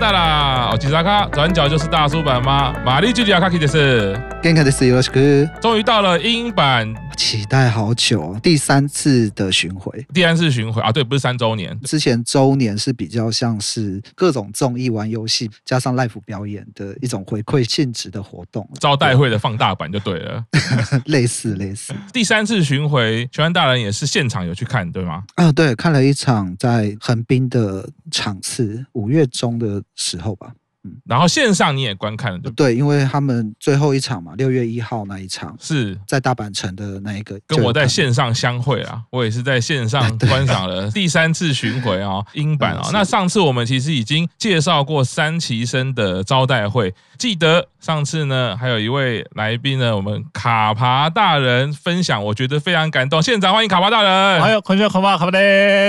[0.00, 2.72] 达啦，哦，吉萨卡转角就是大叔坂吗？
[2.82, 5.46] 马力距离阿卡基的是，健康的是よろしく。
[5.60, 20.43] 终于到了英版， 期待好久，第三次的巡回，第三次巡回啊，对，不是三周年，之前周年是比较像是各种综艺、玩游戏加上 live 表演的一种回馈性质的活动，招待会的放大版就对了，
[21.05, 21.93] 类似类似。
[22.11, 25.23] 第三次巡回，全安大人也是现场有去看，对吗？
[25.35, 29.51] 啊，对，看了一场在横滨的场次，五月中。
[29.61, 30.53] 的时候吧。
[30.83, 32.73] 嗯，然后线上你也观看了对不对？
[32.73, 42.89] 对，因为他们最后一场嘛，六月一号那一场是在大阪城的那一个，跟我在线上相会啊，我也是在线上 观赏了 第三次巡回啊，英版啊。
[42.91, 53.21] 那上次我们其实已经介绍过三期生的招待会，记得上次呢还有一位来宾呢，我们卡帕大人分享，我觉得非常感动。
[53.21, 55.39] 现场欢迎卡帕大人，还有孔雀卡帕卡帕德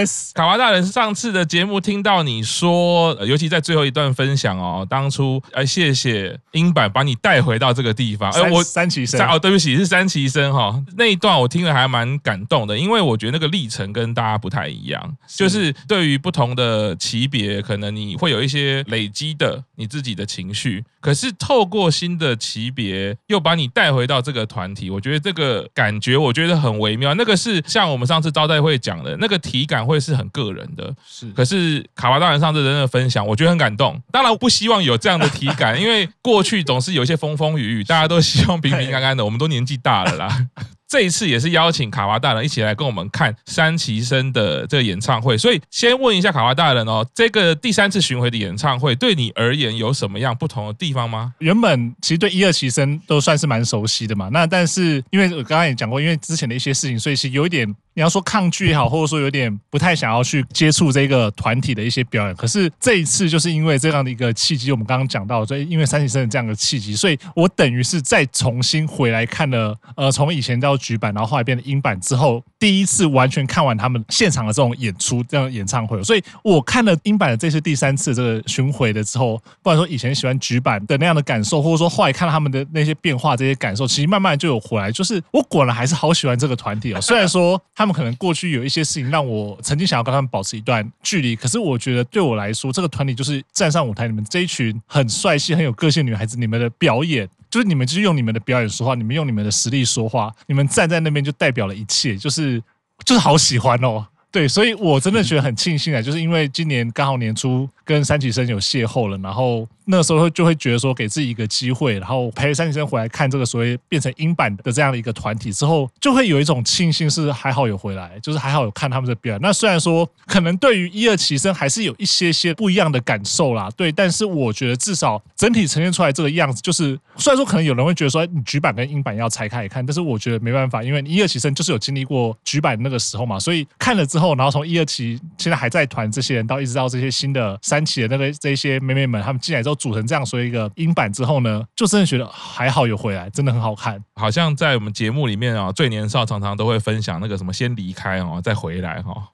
[0.04, 0.34] 斯。
[0.34, 4.81] 卡帕大人上次的节目听到你说，尤其在最后一段分享哦。
[4.84, 8.30] 当初哎，谢谢英版把你带回到这个地方。
[8.32, 10.82] 哎，我三旗生哦，对不起，是三旗生哈。
[10.96, 27.14] 那一段我听了还蛮感动的，因为我觉得那个历程跟大家不太一样，就是对于不同的级别，可能你会有一些累积的你自己的情绪，可是透过新的级别又把你带回到这个团体，我觉得这个感觉我觉得很微妙。
[27.14, 31.26] 那个是像我们上次招待会讲的那个体感会是很个人的，是。
[31.30, 34.00] 可是卡巴大人上次真的分享，我觉得很感动。
[34.10, 34.71] 当然我不希望。
[34.72, 39.24] 望有这样的体感，因为过去总是有一些风风雨雨，大家都希望平平安安的。
[39.24, 40.46] 我们都年纪大了啦。
[40.88, 51.32] 这一次也是邀请卡哇大人一起来跟我们看三期生的这个演唱会，所以先问一下卡哇大人哦，这个第三次巡回的演唱会对你而言有什么样不同的地方吗？
[51.38, 62.36] 原本其实对一二期生都算是蛮熟悉的嘛，那但是因为我刚刚也讲过，因为之前的一些事情，所以是有一点你要说抗拒也好，或者说有点不太想要去接触这个团体的一些表演。
[62.36, 70.76] 可是这一次就是因为这样的一个契机，我们刚刚讲到，所以因为三期生的这样的契机，所以我等于是再重新回来看了，呃，从以前到。
[70.82, 84.90] 局版，然后后来变成英版之后，第一次完全看完他们现场的这种演出，这样演唱会，所以我看了英版的这次第三次这个巡回的之后，不管说以前喜欢局版的那样的感受，或者说后来看到他们的那些变化，这些感受，其实慢慢就有回来。
[84.90, 97.28] 就是我果然还是好喜欢这个团体哦，虽然说他们可能过去有一些事情让我曾经想要跟他们保持一段距离，可是我觉得对我来说，这个团体就是站上舞台，你们这一群很帅气、很有个性女孩子，你们的表演。
[97.50, 102.62] 就是你们就是用你们的表演说话，你们用你们的实力说话，你们站在那边就代表了一切，就是
[103.04, 109.66] 就是好喜欢哦，对，所以我真的觉得很庆幸啊，就是因为今年刚好年初跟三期生有邂逅了，然后。
[109.84, 119.40] 那时候就会觉得说，给自己一个机会，然后陪三期生回来看这个所谓变成英版的这样的一个团体之后，就会有一种庆幸，是还好有回来，就是还好有看他们的表演。
[119.42, 143.98] 那虽然说可能对于一二期生还是有一些些不一样的感受啦，对，但是我觉得至少整体呈现出来这个样子，就是虽然说可能有人会觉得说，你局版跟英版要拆开来看，但是我觉得没办法，因为一二期生就是有经历过局版那个时候嘛，所以看了之后，然后从一二期现在还在团这些人，到一直到这些新的三期的那个这些妹妹们，他们进来之后组成这样，所以一个音版之后呢，就真的觉得还好有回来，真的很好看。
[144.16, 149.26] 好像在我们节目里面啊，最年少常常都会分享那个什么先离开哦，再回来哈。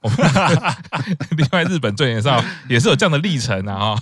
[1.37, 4.01] 另外，日本最年少也是有这样的历程啊。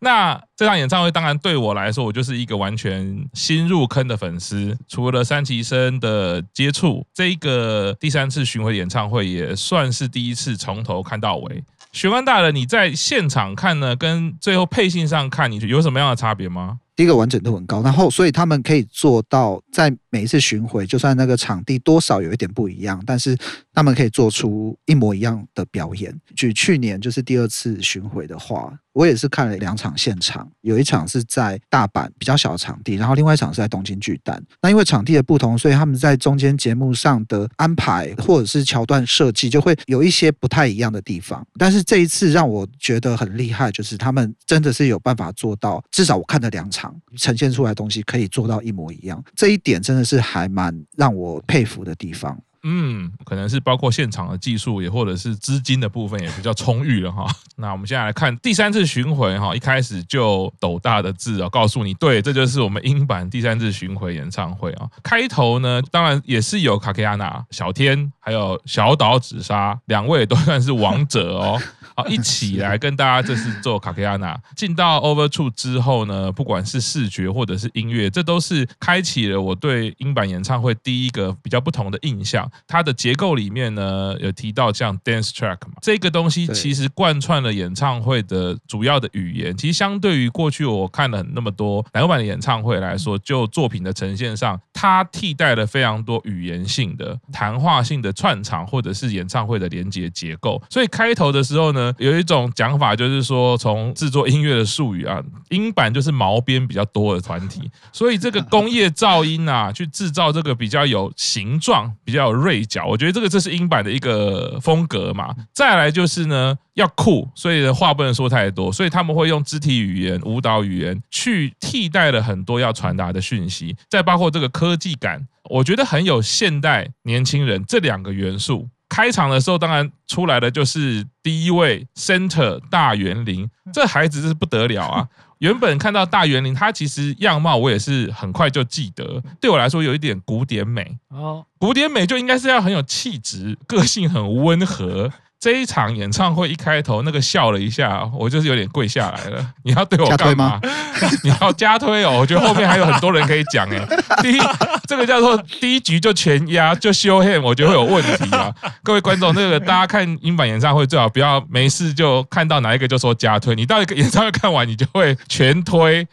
[0.00, 4.76] 那这场演唱会当然对我来说，我就是一个完全新入坑的粉丝。
[4.86, 11.64] 除了三期生的接触，这一个第三次巡回演唱会也算是第一次从头看到尾。
[11.98, 16.78] 玄关大人，你在现场看呢，跟最后配信上看，你有什么样的差别吗？
[16.94, 23.36] 第一个完整度很高，然后所以他们可以做到在每一次巡回，就算那个场地多少有一点不一样，但是
[23.74, 26.16] 他们可以做出一模一样的表演。
[26.36, 34.42] 举去年就是第二次巡回的话，我也是看了两场现场，有一场是在大阪比较小的场地，然后另外一场是在东京巨蛋。
[34.62, 41.46] 那因为场地的不同，所以他们在中间节目上的安排或者是桥段设计就会有一些不太一样的地方。
[41.58, 46.94] 但是这一次让我觉得很厉害，就是他们真的是有办法做到，至少我看了两场。
[47.16, 52.38] 呈现出来东西可以做到一模一样，这一点真的是还蛮让我佩服的地方。
[52.70, 57.26] 嗯，可能是包括现场的技术，也或者是资金的部分也比较充裕了哈。
[57.56, 64.86] 那我们现在来看第三次巡回哈，一开始就斗大的字啊，告诉你，对，这就是我们英版第三次巡回演唱会啊。
[65.02, 71.58] 开头呢，当然也是有卡克亚娜、小天，还有小岛紫砂两位都算是王者哦。
[71.98, 74.40] 好，一起 来跟大家这次做卡克亚娜。
[74.54, 82.48] 进到 Overture 之后呢，不管是视觉或者是音乐，这都是开启了我对英版演唱会第一个比较不同的印象。
[82.68, 89.56] 它的结构里面呢有提到像 dance track 嘛，这个东西其实贯穿了演唱会的主要的语言。
[89.56, 100.62] 其实相对于过去我看了那么多乃木坂的演唱会来说，就作品的呈现上，它替代了非常多语言性的谈话性的串场或者是演唱会的连接结构。
[100.70, 115.34] 所以开头的时候呢，有一种讲法就是说，从制作音乐的术语啊，樱坂就是毛边比较多的团体，所以这个工业噪音啊，去制造这个比较有形状、比较有锐角，我觉得这个这是英版的一个风格嘛。
[115.52, 123.76] 再来就是呢，要酷，所以的话不能说太多，所以他们会用肢体语言、舞蹈语言去替代了很多要传达的讯息。
[123.88, 128.68] 再包括这个科技感，我觉得很有现代年轻人这两个元素。
[128.88, 135.08] 开场的时候，当然出来的就是第一位 center 大园林，这孩子是不得了啊！
[135.38, 140.98] 原本看到大园林，他其实样貌我也是很快就记得，对我来说有一点古典美。
[141.10, 145.12] 哦，古典美就应该是要很有气质，个性很温和。
[145.40, 149.54] 这一场演唱会一开头那个笑了一下，我就是有点跪下来了。
[149.62, 150.60] 你要对我干嘛？
[151.22, 152.18] 你要加推哦？
[152.18, 153.80] 我觉得后面还有很多人可以讲诶。
[154.20, 154.40] 第一，
[154.88, 158.52] 这个叫做第一局就全压就 show hand，我觉得会有问题啊。
[158.82, 163.54] 各位观众，那个大家看英版演唱会最好不要没事就看到哪一个就说加推。
[163.54, 166.04] 你到一个演唱会看完，你就会全推。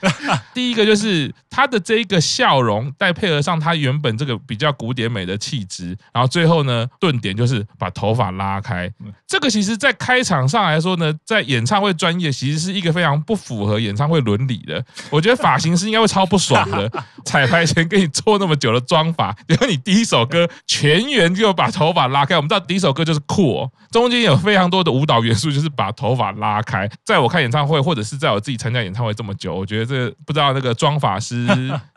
[0.53, 8.87] 第一个就是他的这一个笑容，再配合上他原本这个比较古典美的气质，然后最后呢，顿点就是把头发拉开。
[9.27, 14.83] 这个其实，在开场上来说呢，在演唱会专业其实是一个非常不符合演唱会伦理的。
[15.09, 16.91] 我觉得发型师应该会超不爽的。
[17.25, 22.35] 彩排前给你做那么久的妆发，然后你第一首歌全员就把头发拉开。
[22.35, 26.87] 我们知道第一首歌就是酷哦，中间有非常多的舞蹈元素，就是把头发拉开。
[27.03, 31.47] 在我看演唱会，或者是在我自己参加演唱会这么久，我觉得这不知道那个妆发师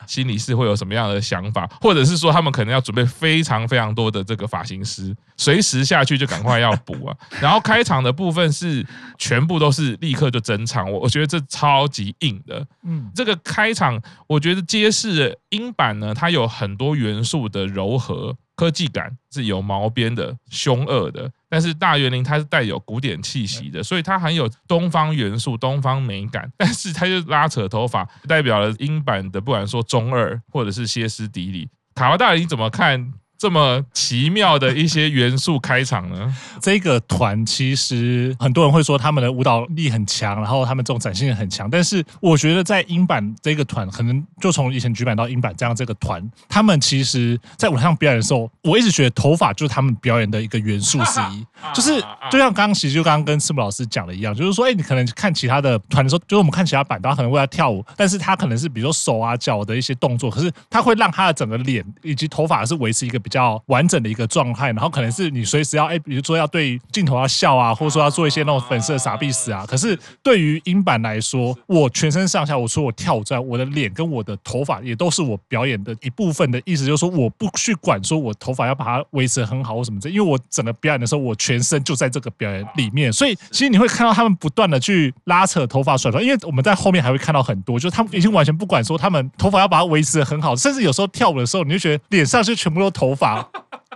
[0.07, 7.17] 心里是会有什么样的想法，或者是说他们可能要准备非常非常多的这个发型师，随时下去就赶快要补啊。
[7.41, 8.85] 然后开场的部分是
[9.17, 12.65] 全部都是立刻就整场，我我觉得这超级硬的。
[12.83, 31.69] 嗯，这个开场我觉得揭示英版呢，它有很多元素的柔和科技感，是有毛边的凶恶的，但是大园林它是带有古典气息的，所以它很有东方元素、东方美感，但是它就拉扯头发，代表了英版的不管说中二或者是歇斯底里。
[31.95, 33.13] 卡瓦大，你怎么看？
[33.39, 36.35] 这么奇妙的一些元素开场呢？
[36.61, 41.69] 这个团其实很多人会说他们的舞蹈力很强，然后他们这种展现力很强。
[41.69, 51.45] 但是我觉得在英版这个团，可能就从以前举版到英版这样这个团，他们其实在舞台上表演的时候，我一直觉得头发就是他们表演的一个元素之一。
[51.73, 69.65] 就是就像刚刚其实就刚刚跟赤木老师讲的一样，就是说，哎，你可能看其他的团的时候，就是我们看其他版，他可能为了跳舞，但是他可能是比如说手啊脚的一些动作，可是他会让他的整个脸以及头发是维持一个比较完整的一个状态，然后可能是你随时要哎，比如说要对镜头要笑啊，或者说要做一些那种粉色的傻逼死啊。
[69.67, 93.51] 可是对于樱坂来说，我全身上下，我说我跳舞之外，我的脸跟我的头发也都是我表演的一部分的意思，就是说我不去管说我头发要把它维持很好或什么的，因为我整个表演的时候，我全身就在这个表演里面，所以其实你会看到他们不断的去拉扯头发甩头，因为我们在后面还会看到很多，就是他们已经完全不管说他们头发要把它维持的很好，甚至有时候跳舞的时候，你就觉得脸上就全部都头法。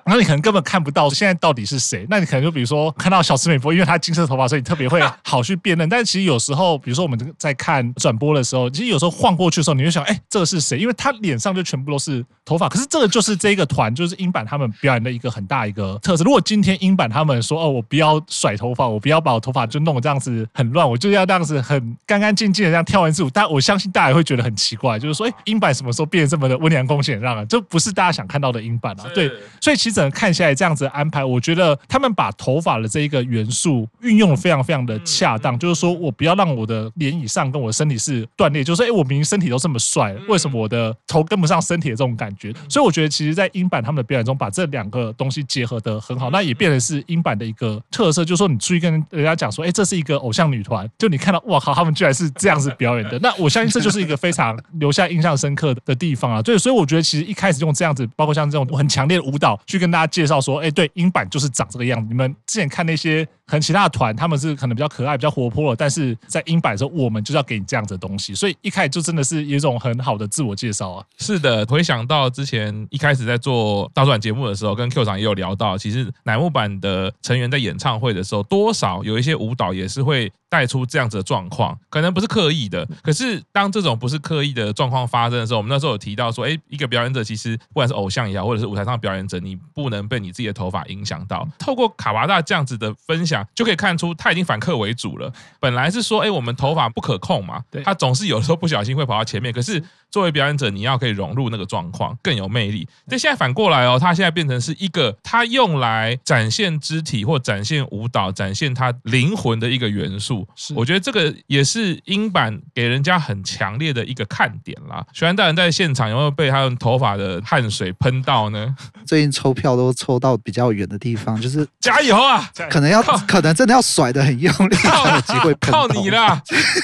[0.06, 5.88] 然后你可能根本看不到现在到底是谁，那你可能就比如说看到小池美波，因为她金色头发，所以你特别会 好去辨认。
[5.88, 10.78] 但是其实有时候，比如说我们在看转播的时候，其实有时候晃过去的时候，你就想，哎，这个是谁？
[10.78, 12.68] 因为他脸上就全部都是头发。
[12.68, 16.24] 可是这个就是这个团，就是英版他们表演的一个很大一个特色。
[16.24, 27.46] 如果今天英版他们说，哦，我不要甩头发，我不要把我头发就弄得这样子很乱，我就要这样子很干干净净的这样跳完支舞，但我相信大家也会觉得很奇怪，就是说，哎，英版什么时候变得这么的温良恭俭让啊？
[27.46, 29.06] 这不是大家想看到的英版啊。
[29.14, 29.32] 对，
[29.62, 30.74] 所以其实整个看下来这样。
[30.74, 35.58] 子安排，我觉得他们把头发的这一个元素运用的非常非常的恰当。
[35.60, 42.52] 就是说我不要让我的脸以上跟我的身体是断裂，就是说，哎，我明明身体都这么帅，为什么我的头跟不上身体的这种感觉？
[42.68, 48.26] 所以我觉得，其实，在英版他们的表演中，把这两个东西结合的很好，那也变成是英版的一个特色。
[48.26, 56.42] 就是说，你出去跟人家讲说，哎，这是一个偶像女团，就你看到，哇靠，他们居然是这样子表演的， 那我相信这就是一个非常留下印象深刻的地方啊。
[56.42, 60.60] 对，所以我觉得，其实一开始用这样子，包括像这种很强烈的舞蹈去跟大家介绍说。
[60.60, 62.08] 哎，对，英版就是长这个样子。
[62.08, 71.06] 你们之前看那些可能其他的团他们是可能比较可爱、比较活泼的，但是在英版的时候，我们就是要给你这样子的东西，所以一开始就真的是有一种很好的自我介绍啊。
[71.18, 91.48] 是的，回想到之前一开始在做大转节目的时候，跟 Q 长也有聊到，其实乃木坂的成员在演唱会的时候，多少有一些舞蹈也是会带出这样子的状况，可能不是刻意的，可是当这种不是刻意的状况发生的时候，我们那时候有提到说，哎，一个表演者其实不管是偶像也好，或者是舞台上表演者，你不能被你自己的头发影响到。
[91.58, 95.32] 透过卡瓦大这样子的分享，就可以看出他已经反客为主了。
[95.62, 99.82] 本来是说，哎，我们头发不可控嘛，他总是有时候不小心会跑到前面，可是。
[100.13, 102.88] 作为表演者，你要可以融入那个状况，更有魅力。
[103.10, 110.48] 但现在反过来哦，他现在变成是一个他用来展现肢体或展现舞蹈、展现他灵魂的一个元素。
[110.55, 115.03] 是，我觉得这个也是英版给人家很强烈的一个看点啦。
[115.13, 118.75] 雪原大人在现场有没有被他们头发的汗水喷到呢？
[119.08, 122.48] 最近抽票都抽到比较远的地方，就是加油啊！
[122.70, 126.39] 可能要可能真的要甩的很用力，才有机会靠你啦。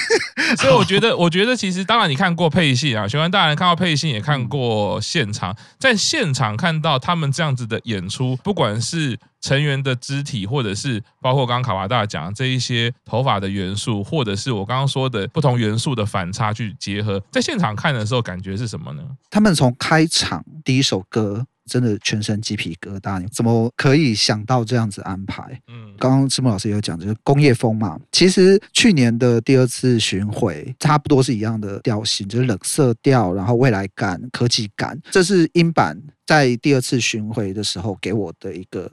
[0.58, 19.02] 所以我觉得，我觉得其实当然你看过配戏啊，大人看到配信，也看过现场，在现场看到他们这样子的演出，不管是成员的肢体，或者是包括刚刚卡瓦大讲这一些头发的元素，或者是我刚刚说的不同元素的反差去结合，在现场看的时候，感觉是什么呢？
[19.28, 21.44] 他们从开场第一首歌。
[21.70, 25.42] 真的全身鸡皮疙瘩，你怎么可以想到这样子安排？
[25.68, 27.96] 嗯，刚刚赤木老师有讲，就是工业风嘛。
[28.10, 35.96] 其实去年的第二次巡回差不多是一样的调性，就是冷色调，然后未来感、科技感，这是英版
[36.26, 38.90] 在第二次巡回的时候给我的一个。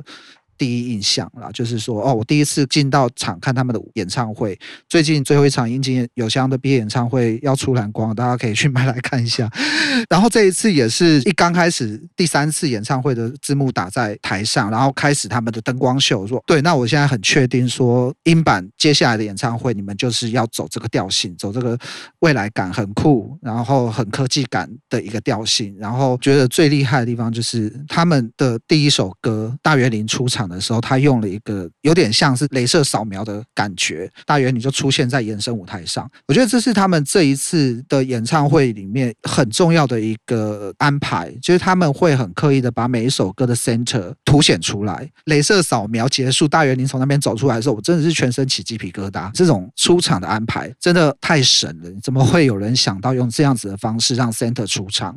[0.58, 4.58] 第一印象啦，就是说，哦，我第一次进到场看他们的演唱会。
[4.90, 9.50] 最近最后一场樱井有香的毕业演唱会要出蓝光，大家可以去买来看一下。
[10.10, 16.26] 然后这一次也是一刚开始第三次演唱会的字幕打在台上，然后开始他们的灯光秀。
[16.28, 21.78] 说，对，那我现在很确定说，英版接下来的演唱会你们就是要走这个调性，走这个
[22.20, 25.76] 未来感很酷，然后很科技感的一个调性。
[25.78, 36.10] 然后觉得最厉害的地方就是他们的第一首歌大园林出场的时候，他用了一个有点像是镭射扫描的感觉，大圆你就出现在延伸舞台上。
[36.28, 45.10] 我觉得这是他们这一次的演唱会里面很重要的一个安排，就是他们会很刻意的把每一首歌的 center 凸显出来。
[45.26, 49.32] 镭射扫描结束，大圆你从那边走出来的时候，我真的是全身起鸡皮疙瘩。
[49.34, 51.90] 这种出场的安排真的太神了！
[52.02, 55.16] 怎么会有人想到用这样子的方式让 center 出场？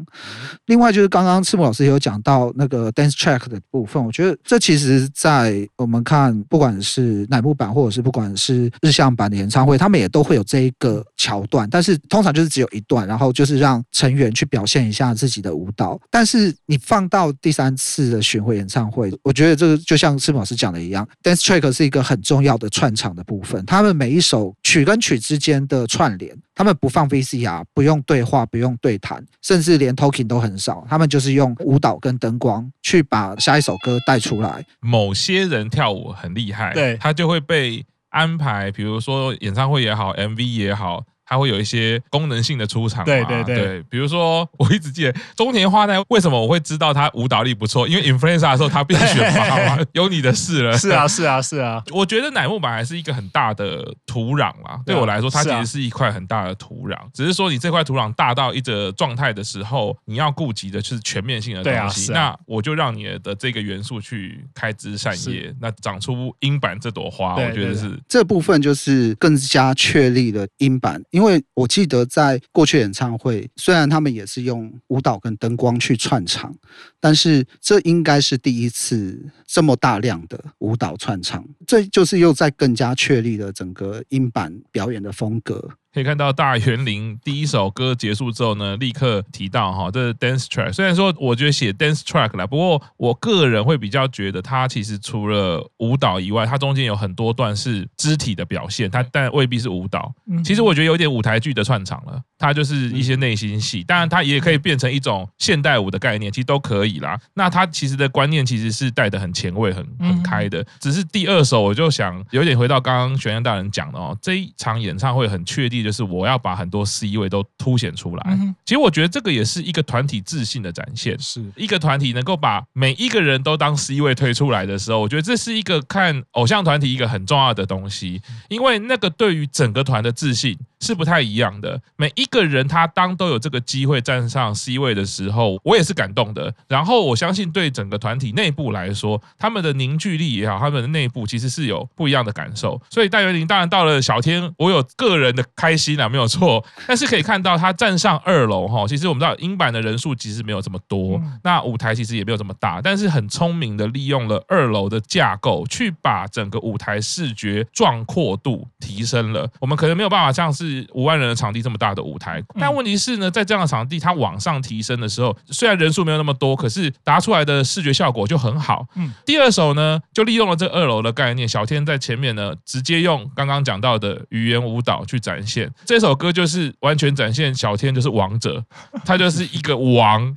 [0.66, 5.08] 另外就是刚刚赤木老师也有讲到那个 dance track 的部分，我觉得这其实。
[5.20, 16.00] 在我们看，不管是乃木坂或者是不管是日向坂的演唱会，他们也都会有这一个桥段，但是通常就是只有一段，然后就是让成员去表现一下自己的舞蹈。
[16.10, 23.62] 但是你放到第三次的巡回演唱会，我觉得这个就像赤木老师讲的一样，dance track 是一个很重要的串场的部分。
[23.66, 34.62] 他们每一首曲跟曲之间的串联，他们不放 VCR，不用对话，不用对谈，甚至连 talking 都很少，他们就是用舞蹈跟灯光去把下一首歌带出来。
[34.80, 41.02] 某些人跳舞很厉害，对，他就会被安排，比如说演唱会也好，MV 也好。
[41.30, 47.86] 它会有一些功能性的出场嘛，对对对，对，比如说我一直记得中田花奈为什么我会知道他舞蹈力不错？
[47.86, 50.76] 因为 Influenza 的时候他变选拔嘛，有你的事了。
[50.76, 54.80] 是啊是啊是啊，我觉得乃木坂还是一个很大的土壤啦。
[54.84, 56.96] 对我来说，它其实是一块很大的土壤。
[57.14, 62.10] 只是说你这块土壤大到一个状态的时候，你要顾及的就是全面性的东西。
[62.10, 67.36] 那我就让你的这个元素去开枝散叶，那长出英版这朵花。
[67.36, 71.00] 我觉得是这部分就是更加确立了英版。
[71.10, 76.54] 因因为我记得在过去演唱会，虽然他们也是用舞蹈跟灯光去串场，
[76.98, 85.68] 但是这应该是第一次这么大量的舞蹈串场，这就是又在更加确立了整个音版表演的风格。
[85.92, 90.72] 可以看到大园林第一首歌结束之后呢，立刻提到哈，这是 dance track。
[90.72, 100.14] 虽然说我觉得写 dance track 啦，不过我个人会比较觉得它其实除了舞蹈以外，它中间有很多段是肢体的表现，它但未必是舞蹈。
[100.44, 103.84] 其实我觉得有点舞台剧的串场了，它就是一些内心戏。
[103.84, 107.16] 当然，它也可以变成一种现代舞的概念，其实都可以啦。
[107.34, 110.64] 那它其实的观念其实是带的很前卫、很很开的。
[110.78, 115.80] 只是第二首我就想有点回到刚刚玄彦大人讲的哦，这一场演唱会很确定。
[115.80, 118.38] 就是我要把很多 C 位都凸显出来。
[118.64, 121.18] 其实我觉得这个也是一个团体自信的展现。
[121.18, 128.20] 是一个团体能够把每一个人都当 C 位推出来的时候，我觉得这是一个看偶像团体一个很重要的东西。
[128.48, 131.80] 因为那个对于整个团的自信，是不太一样的。
[131.96, 136.52] 每一个人他当都有这个机会站上 C 位的时候，我也是感动的。
[136.68, 142.80] 然后我相信对整个团体内部来说，他们的凝聚力也好，他们的内部其实是有不一样的感受。
[142.90, 146.64] 所以戴元林当然到了小天，我有个人的开心啊，没有错。
[146.86, 159.48] 但是可以看到他站上二楼哈，其实我们知道英版的人数其实没有这么多，那舞台其实也没有这么大，但是很聪明的利用了二楼的架构，去把整个舞台视觉壮阔度提升了。
[159.60, 168.86] 我们可能没有办法像是五万人的场地这么大的舞台，但问题是呢，在这样的场地它往上提升的时候，虽然人数没有那么多，可是达出来的视觉效果就很好。
[168.96, 178.64] 嗯，第二首呢，就利用了这二楼的概念，小天在前面呢，直接用刚刚讲到的语言舞蹈去展现这首歌，就是完全展现小天就是王者，
[179.04, 180.34] 他就是一个王。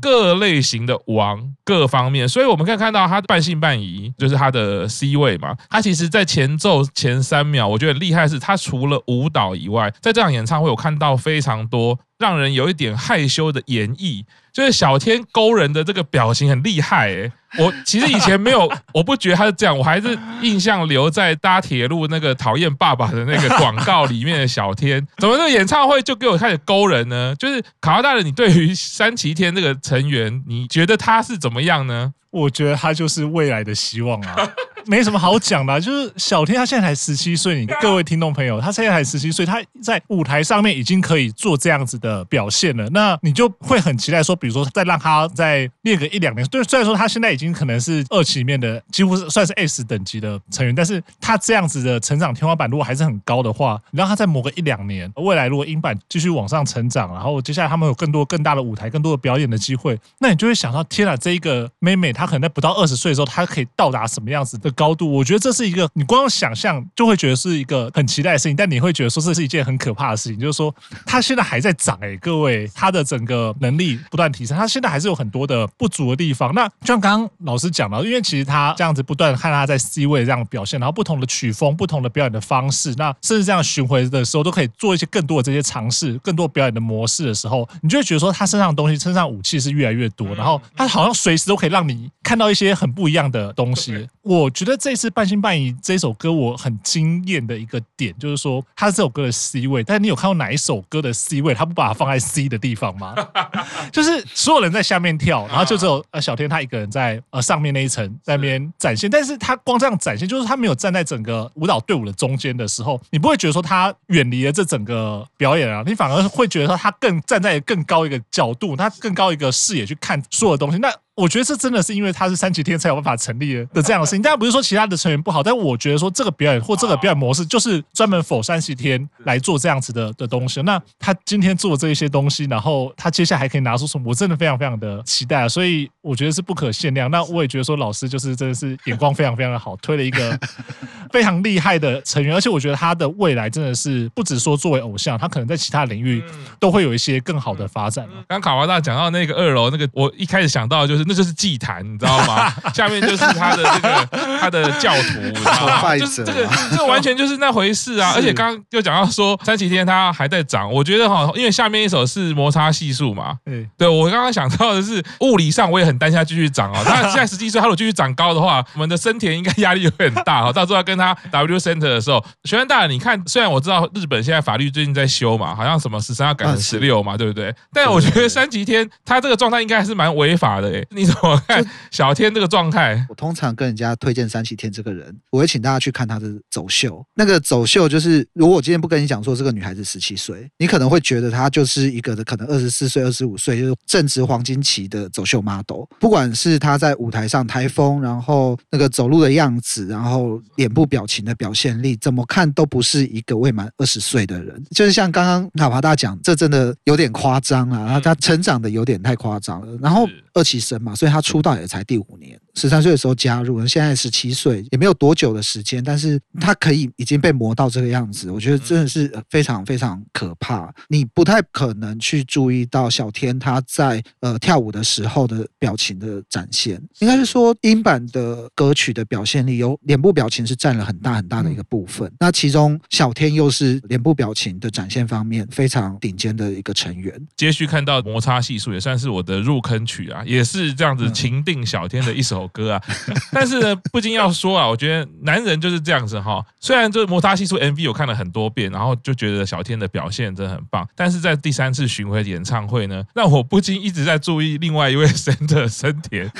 [0.00, 5.56] 各类型的王，各方面，所以我们可以看到他半信半疑，就是他的 C 位嘛。
[5.68, 14.24] 他其实，在前奏前三秒，我觉得厉害是，他除了舞蹈以外，在这场演唱会，我看到非常多让人有一点害羞的演绎。
[14.52, 27.34] 就是小天勾人的这个表情很厉害诶，我其实以前没有， 我不觉得他是这样，我还是印象留在搭铁路那个讨厌爸爸的那个广告里面的小天， 怎么这个演唱会就给我开始勾人呢？
[27.38, 32.12] 就是卡拉大人，你对于三崎天这个成员，你觉得他是怎么样呢？
[32.28, 34.36] 我觉得他就是未来的希望啊。
[34.86, 46.46] 没什么好讲的，就是小天他现在才十七岁，你各位听众朋友，他现在才十七岁，他在舞台上面已经可以做这样子的表现了，那你就会很期待说，比如说再让他再练个一两年。
[46.48, 65.10] 对，虽然说他现在已经可能是二期里面的几乎是算是 S 等级的成员，但是他这样子的成长天花板如果还是很高的话，你让他再磨个一两年，未来如果英版继续往上成长，然后接下来他们有更多更大的舞台、更多的表演的机会，那你就会想到，天啊，这一个妹妹她可能在不到二十岁的时候，她可以到达什么样子的高度？
[65.10, 70.74] 我觉得这是一个你光想象就会觉得是一个很期待的事情，但你会觉得说这是一件很可怕的事情，就是说
[71.06, 76.54] 他现在还在涨哎，各位，他的整个能力不断提升，他现在还是有很多的不足的地方。
[76.54, 94.08] 那就像刚刚老师讲了，因为其实他这样子不断看他在 C 位这样表现，然后不同的曲风、不同的表演的方式，那甚至这样巡回的时候都可以做一些更多的这些尝试、更多表演的模式的时候，你就会觉得说他身上的东西、身上武器是越来越多，然后他好像随时都可以让你看到一些很不一样的东西。
[94.22, 103.14] 我觉得这次半信半疑这首歌我很惊艳的一个点，就是说他是这首歌的 C 位，但是你有看到哪一首歌的 C 位，他不把它放在 C 的地方吗？
[103.90, 120.92] 就是所有人在下面跳，然后就只有呃小天他一个人在呃上面那一层在那边展现，但是他光这样展现，就是他没有站在整个舞蹈队伍的中间的时候，你不会觉得说他远离了这整个表演啊，你反而会觉得说他更站在更高一个角度，他更高一个视野去看所有的东西，那。
[121.14, 130.62] 我觉得这真的是因为他是三级天才有办法成立的这样的事情，当然不是说其他的成员不好，但我觉得说这个表演或这个表演模式就是专门 for 三级天来做这样子的的东西。
[130.62, 134.04] 那他今天做这一些东西，然后他接下来还可以拿出什么？
[134.08, 135.48] 我真的非常非常的期待啊！
[135.48, 137.10] 所以我觉得是不可限量。
[137.10, 140.38] 那我也觉得说老师就是真的是眼光非常非常的好，推了一个
[141.12, 146.24] 非常厉害的成员，而且我觉得他的未来真的是不止说作为偶像，他可能在其他领域
[146.58, 148.08] 都会有一些更好的发展。
[148.28, 151.12] 刚卡瓦大讲到那个二楼那个，我一开始想到的就是。
[151.12, 152.52] 那就是祭坛，你知道吗？
[152.74, 154.08] 下面就是他的这个
[154.40, 155.96] 他的教徒，你知道吗？
[155.96, 158.12] 就是这个这个完全就是那回事啊！
[158.16, 166.82] 而且刚刚又讲到说三级天他还在涨，我觉得哈，因为下面一首是摩擦系数嘛，对，对我刚刚想到的是物理上我也很担心他继续涨啊。
[166.86, 170.52] 那现在十七岁，他如果继续长高的话，我们的森田应该压力会很大哈。
[170.52, 177.54] 到时候要跟他 W Center 的时候，学员大人，你看，虽然我知道日本现在法律最近在修嘛，好像什么十三要改成十六嘛，对不对？
[177.72, 180.86] 但我觉得三级天他这个状态应该还是蛮违法的诶。
[180.94, 183.04] 你怎么看小天这个状态？
[183.08, 187.04] 我通常跟人家推荐三七天这个人，我会请大家去看他的走秀。
[187.14, 195.84] 那个走秀就是，如果我今天不跟你讲说这个女孩子十七岁，你可能会觉得她就是一个的可能二十四岁、二十五岁，就是正值黄金期的走秀 model。
[195.98, 204.62] 不管是她在舞台上台风，然后那个走路的样子，然后脸部表情的表现力，怎么看都不是一个未满二十岁的人。
[204.70, 209.78] 就是像刚刚卡帕大讲，这真的有点夸张了，然后他成长的有点太夸张了。
[209.80, 212.40] 然后二期生嘛，所以他出道也才第五年。
[212.54, 220.72] 十三岁的时候加入，现在十七岁，也没有多久的时间，但是他可以已经被磨到这个样子，我觉得真的是非常非常可怕。
[220.88, 232.12] 你不太可能去注意到小天他在呃跳舞的时候的表情的展现，应该是说英版的歌曲的表现力有脸部表情是占了很大很大的一个部分。
[232.20, 237.18] 那其中小天又是脸部表情的展现方面非常顶尖的一个成员。
[237.34, 242.41] 接续看到摩擦系数也算是我的入坑曲啊，也是这样子情定小天的一首。
[242.42, 242.82] 首歌啊。
[243.32, 246.44] 但是呢，不禁要说啊，我觉得男人就是这样子哈。
[246.60, 256.30] 虽然这摩擦系数 MV 我看了很多遍，然后就觉得小天的表现真的很棒，但是在第三次巡回演唱会呢，让我不禁一直在注意另外一位神的生田。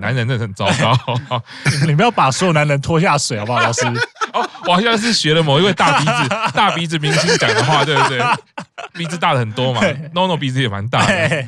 [0.00, 1.42] 男人真的很糟糕，
[1.86, 3.82] 你不要把所有男人拖下水好不好，老师？
[4.32, 8.18] 哦，我好像是学了某一位大鼻子大鼻子明星讲的话，对不对？
[8.94, 9.82] 鼻子大的很多嘛
[10.14, 11.18] ，NONO 鼻子也蛮大的。
[11.18, 11.46] 对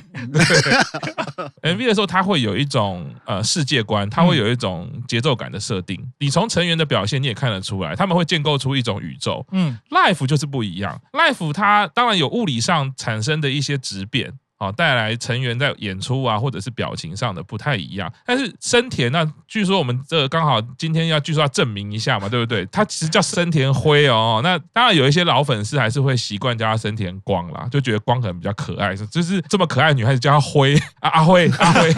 [1.63, 5.99] MV 的时候，他会有一种呃世界观，他会有一种节奏感的设定。
[6.19, 9.47] 你从成员的表现，你也看得出来，他们会建构出一种宇宙。
[9.53, 14.33] 嗯，Life 就是不一样，Life 它当然有物理上产生的一些质变。
[14.57, 18.11] 啊，带来成员在演出啊，或者是表情上的不太一样。
[18.25, 22.65] 但是生田那据说我们这刚好今天要据说要证明一下嘛，对不对？
[22.67, 24.41] 他其实叫生田辉哦。
[24.45, 31.93] 那当然有一些老粉丝还是会习惯叫他生田光啦，就觉得光可能比较可爱，就是这么可爱的女孩子叫他辉啊阿辉阿辉。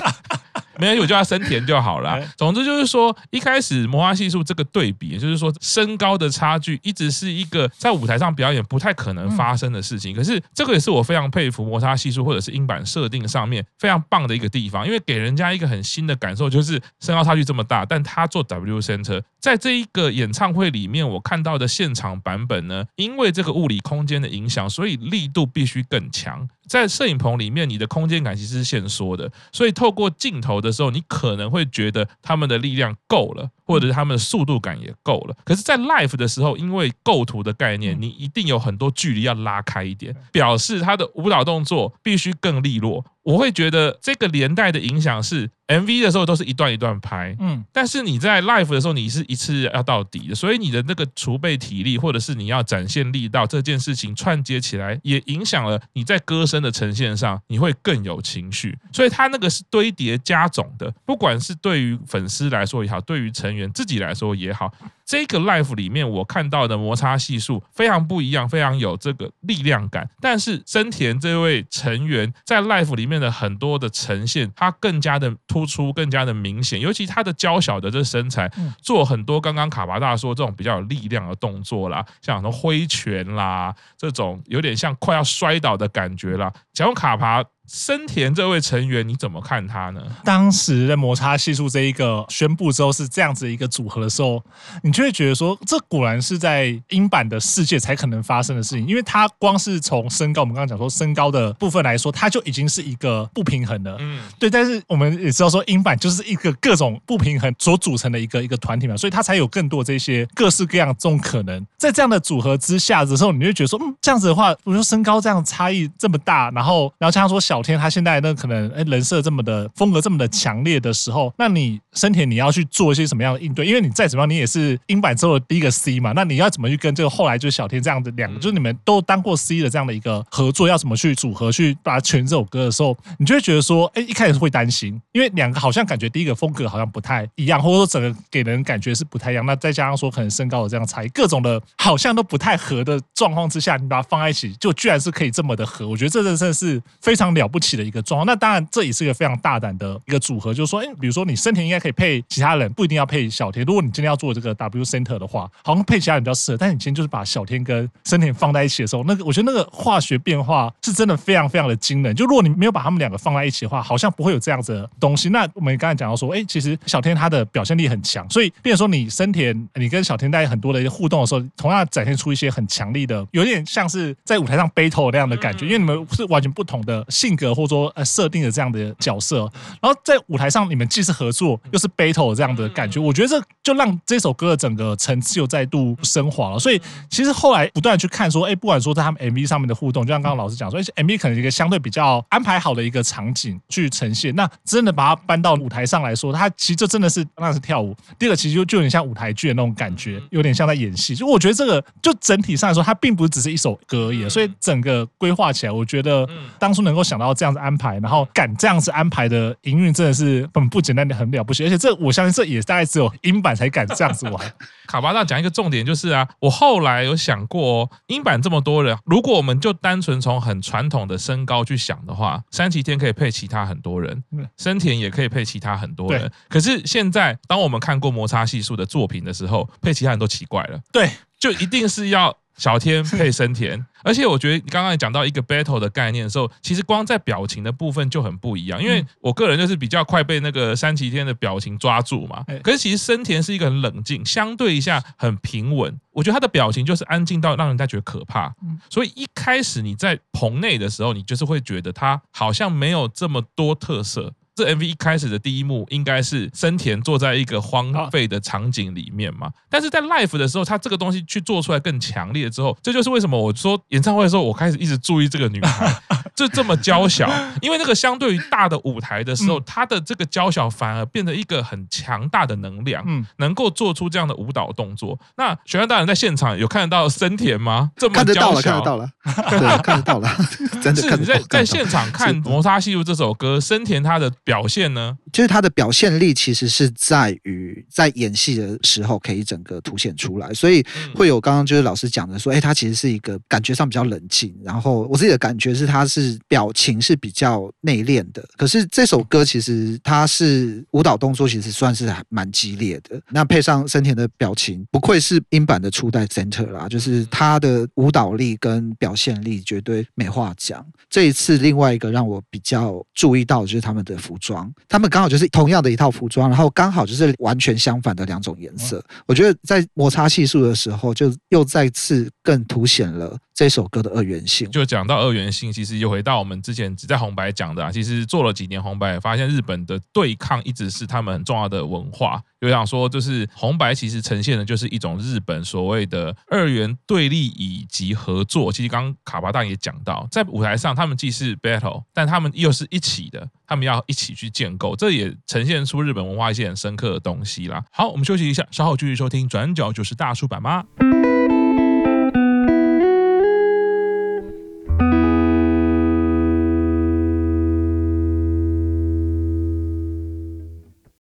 [0.76, 2.20] 阿没有，我叫他生田就好了。
[2.36, 10.14] 总之就是说，一开始摩擦系数这个对比，就是说身高的差距一直是一个在舞台上表演不太可能发生的事情。
[10.14, 26.48] 可是这个也是我非常佩服摩擦系数或者是音版设定上面非常棒的一个地方，因为给人家一个很新的感受，就是身高差距这么大，但他做 W Center，在这一个演唱会里面，我看到的现场版本呢，因为这个物理空间的影响，所以力度必须更强。
[26.66, 33.48] 在摄影棚里面，你的空间感其实是限缩的，所以透过镜头的时候，你可能会觉得他们的力量够了。
[33.68, 43.04] 或者是他们的速度感也够了，可是，在 live 的时候，因为构图的概念，你一定有很多距离要拉开一点，表示他的舞蹈动作必须更利落。
[43.24, 58.76] 我会觉得这个连带的影响是，MV 的时候都是一段一段拍，嗯，但是你在 live 的时候，你是一次要到底的，所以你的那个储备体力，或者是你要展现力道这件事情串接起来，也影响了你在歌声的呈现上，你会更有情绪。
[58.92, 64.72] 所以它那个是堆叠加总的，不管是对于粉丝来说也好，对于成员自己来说也好，
[65.04, 70.08] 这个 life 里面我看到的摩擦系数非常不一样，非常有这个力量感。
[70.20, 76.78] 但是森田这位成员在 life 里面的很多的呈现，他更加的突出，更加的明显。
[76.78, 78.50] 尤其他的娇小的这身材，
[78.82, 87.42] 做很多刚刚卡巴大说这种比较有力量的动作啦，像什么挥拳啦，这种有点像快要摔倒的感觉啦，讲卡巴。
[87.66, 90.00] 生田这位成员，你怎么看他呢？
[90.24, 94.42] 当时的摩擦系数这一个宣布之后是这样子一个组合的时候，
[94.82, 104.48] 你就会觉得说，这果然是在英版的世界才可能发生的事情，因为他光是从身高，我们刚刚讲说身高的部分来说，他就已经是一个不平衡的，嗯，对。
[104.48, 111.66] 但是我们也知道说，英版就是一个各种不平衡所组成的一个一个团体嘛，所以他才有更多这些各式各样这种可能。
[111.76, 117.55] 在这样的组合之下的时候，你就会觉得说，嗯，这样子的话，我说身高这样差异这么大，然后然后加上说小。
[117.56, 123.64] 小天他现在那可能哎人设这么的风格这么的强烈的时候，那你生田你要去做一些什么样的应对？
[123.64, 139.46] 因为你再怎么样，你也是英版之后的第一个 C 嘛，那你要怎么去跟这个后来就是小天这样的两个，就是你们都当过 C 的这样的一个合作，要怎么去组合去把它全这首歌的时候，你就会觉得说，哎，一开始会担心，因为两个好像感觉第一个风格好像不太一样，或者说整个给人感觉是不太一样。
[139.46, 148.26] 那再加上说可能身高的这样差异，各种的好像都不太合的状况之下，你把它放在一起，就居然是可以这么的合，我觉得这真的是非常了了不起的一个状况。
[148.26, 153.64] 那当然，这也是一个非常大胆的一个组合，就是说，哎，比如说你生田应该可以配其他人，不一定要配小天。
[153.64, 156.58] 如果你今天要做这个 W Center 的话，好像配其他人比较适合。
[156.58, 162.14] 但你今天就是把小天跟生田放在一起的时候，那个我觉得那个化学变化是真的非常非常的惊人。
[162.14, 165.28] 就如果你没有把他们两个放在一起的话，好像不会有这样子的东西。
[165.28, 178.46] 那我们刚才讲到说，哎，其实小天他的表现力很强，所以，比如说你生田，你跟小天在很多的一些互动的时候，同样展现出一些很强力的，有点像是在舞台上 battle 那样的感觉，因为你们是完全不同的性格或者说呃设定的。
[178.56, 179.40] 这样的角色，
[179.82, 186.58] 然后在舞台上，你们既是合作又是 battle 这样的感觉，我觉得这就让这首歌的整个层次又再度升华了。
[186.58, 197.94] 所以其实后来不断去看说，哎，不管说在他们 MV 上面的互动，就像刚刚老师讲说，MV 可能一个相对比较安排好的一个场景去呈现，那真的把它搬到舞台上来说，它其实就真的是那是跳舞。
[198.18, 201.14] 第二个其实就就有点像舞台剧的那种感觉，有点像在演戏。
[201.14, 204.26] 就我觉得这个就整体上来说，它并不是只是一首歌而已。
[204.30, 206.26] 所以整个规划起来，我觉得
[206.58, 208.46] 当初能够想到这样子安排，然后敢。
[208.56, 211.62] 这样子安排的营运真的是很不简单的，很了不起。
[211.64, 214.52] 而且这我相信这也大概只有英版才敢这样子玩。
[214.88, 224.24] 卡巴大讲一个重点就是啊，我后来有想过哦，英版这么多人，如果我们就单纯从很传统的身高去想的话，山崎天可以配其他很多人，
[224.56, 226.30] 生田也可以配其他很多人。
[226.48, 230.80] 可是现在当我们看过摩擦系数的作品的时候，配其他人都奇怪了。
[230.90, 231.10] 对。
[231.52, 232.36] 就一定是要。
[232.58, 238.82] 小天配生田，而且我觉得你刚刚也讲到一个 battle 的概念的时候，其实光在表情的部分就很不一样。
[238.82, 245.94] 因为我个人就是比较快被那个三崎天的表情抓住嘛，可是其实生田是一个很冷静，相对一下很平稳。
[246.12, 248.54] 我觉得他的表情就是安静到让人家觉得可怕。
[248.88, 254.32] 所以一开始你在棚内的时候，你就是会觉得他好像没有这么多特色。
[254.56, 265.94] 这 MV 一开始的第一幕应该是生田坐在一个荒废的场景里面嘛，但是在 Life 的时候，他这个东西去做出来更强烈之后，这就是为什么我说演唱会的时候，我开始一直注意这个女孩，
[266.36, 267.28] 就这么娇小，
[267.60, 275.18] 因为那个相对于大的舞台的时候，他的这个娇小反而变得一个很强大的能量，嗯，能够做出这样的舞蹈动作。
[275.36, 277.90] 那玄幻大人在现场有看得到森田吗？
[277.96, 280.28] 这么娇小，看得到了，看得到了，对，看得到了，
[280.80, 281.02] 真的。
[281.02, 284.32] 是你在在现场看《摩擦系数》这首歌，森田他的。
[284.44, 298.46] 表现呢，就是他的表现力其实是在于在演戏的时候可以整个凸显出来，所以会有刚刚就是老师讲的说，哎，他其实是一个感觉上比较冷静，然后我自己的感觉是他是表情是比较内敛的。
[298.56, 310.86] 可是这首歌其实它是舞蹈动作其实算是还蛮激烈的，那配上森田的表情，不愧是英版的初代 Center 啦，就是他的舞蹈力跟表现力绝对没话讲。
[311.10, 314.36] 这一次另外一个让我比较注意到的就是他们的服。
[314.36, 319.02] 服装，他们刚好就是同样的一套服装，然后刚好就是完全相反的两种颜色。
[319.24, 324.70] 我觉得在摩擦系数的时候，就又再次更凸显了这首歌的二元性。
[324.70, 332.42] 就讲到二元性，其实又回到我们之前只在红白讲的啊，其实做了几年红白，发现日本的对抗一直是他们很重要的文化。
[332.58, 338.72] 就想说，就是红白其实呈现的就是一种日本所谓的二元对立以及合作。
[338.72, 347.84] 其实刚刚卡巴大也讲到，在舞台上他们既是 battle，但他们又是一起的，他们要一起去建构，这也呈现出日本文化一些很深刻的东西啦。
[347.92, 350.82] 好，我们休息一下，稍后继续收听《转角就是大叔版》吗？